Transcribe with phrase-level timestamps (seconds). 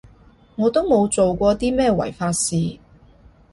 [0.55, 2.79] 我都冇做啲咩違法事